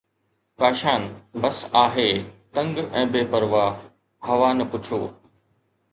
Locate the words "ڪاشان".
0.61-1.03